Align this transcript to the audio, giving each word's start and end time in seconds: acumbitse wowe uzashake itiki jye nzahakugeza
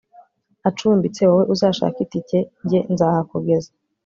acumbitse 0.69 1.21
wowe 1.29 1.43
uzashake 1.53 1.99
itiki 2.05 2.39
jye 2.69 2.79
nzahakugeza 2.93 3.69